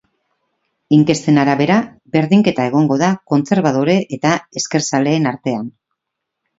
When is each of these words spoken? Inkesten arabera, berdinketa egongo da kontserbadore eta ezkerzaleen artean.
Inkesten 0.97 1.37
arabera, 1.41 1.75
berdinketa 2.17 2.67
egongo 2.71 2.99
da 3.05 3.13
kontserbadore 3.35 3.99
eta 4.21 4.35
ezkerzaleen 4.63 5.33
artean. 5.37 5.75